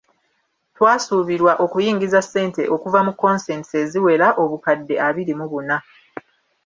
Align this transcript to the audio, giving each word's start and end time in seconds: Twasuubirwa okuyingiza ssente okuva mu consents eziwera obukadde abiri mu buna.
Twasuubirwa 0.75 1.51
okuyingiza 1.65 2.19
ssente 2.25 2.61
okuva 2.75 2.99
mu 3.07 3.13
consents 3.23 3.69
eziwera 3.81 4.27
obukadde 4.43 4.95
abiri 5.07 5.33
mu 5.39 5.45
buna. 5.51 5.77